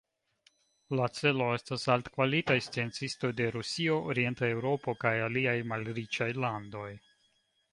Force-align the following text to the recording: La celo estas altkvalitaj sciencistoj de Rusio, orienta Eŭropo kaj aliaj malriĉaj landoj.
La 0.99 1.07
celo 1.17 1.49
estas 1.57 1.83
altkvalitaj 1.95 2.57
sciencistoj 2.67 3.31
de 3.41 3.49
Rusio, 3.57 3.99
orienta 4.15 4.49
Eŭropo 4.55 4.97
kaj 5.05 5.13
aliaj 5.27 5.57
malriĉaj 5.75 6.31
landoj. 6.47 6.89